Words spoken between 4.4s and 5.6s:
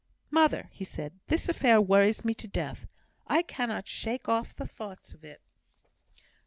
the thoughts of it."